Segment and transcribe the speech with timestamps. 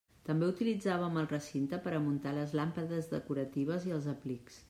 [0.27, 4.59] També utilitzàvem el recinte per a muntar les làmpades decoratives i els aplics.